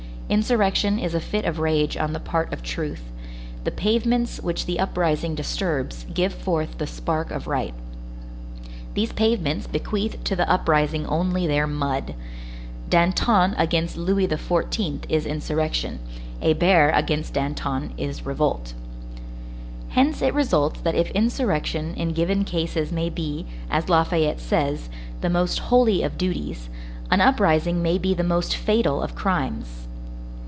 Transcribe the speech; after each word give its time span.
Insurrection 0.31 0.97
is 0.97 1.13
a 1.13 1.19
fit 1.19 1.43
of 1.43 1.59
rage 1.59 1.97
on 1.97 2.13
the 2.13 2.19
part 2.21 2.53
of 2.53 2.63
truth; 2.63 3.03
the 3.65 3.69
pavements 3.69 4.39
which 4.39 4.65
the 4.65 4.79
uprising 4.79 5.35
disturbs 5.35 6.05
give 6.13 6.31
forth 6.33 6.77
the 6.77 6.87
spark 6.87 7.31
of 7.31 7.47
right. 7.47 7.73
These 8.93 9.11
pavements 9.11 9.67
bequeath 9.67 10.23
to 10.23 10.37
the 10.37 10.49
uprising 10.49 11.05
only 11.05 11.47
their 11.47 11.67
mud. 11.67 12.15
Danton 12.89 13.55
against 13.57 13.97
Louis 13.97 14.25
XIV. 14.25 15.03
is 15.09 15.25
insurrection; 15.25 15.99
Hébert 16.41 16.97
against 16.97 17.33
Danton 17.33 17.91
is 17.97 18.25
revolt. 18.25 18.73
Hence 19.89 20.21
it 20.21 20.33
results 20.33 20.79
that 20.79 20.95
if 20.95 21.11
insurrection 21.11 21.93
in 21.95 22.13
given 22.13 22.45
cases 22.45 22.89
may 22.93 23.09
be, 23.09 23.45
as 23.69 23.89
Lafayette 23.89 24.39
says, 24.39 24.87
the 25.19 25.29
most 25.29 25.59
holy 25.59 26.01
of 26.03 26.17
duties, 26.17 26.69
an 27.09 27.19
uprising 27.19 27.83
may 27.83 27.97
be 27.97 28.13
the 28.13 28.23
most 28.23 28.55
fatal 28.55 29.01
of 29.01 29.13
crimes. 29.13 29.79